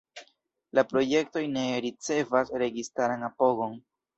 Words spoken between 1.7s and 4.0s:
ricevas registaran apogon.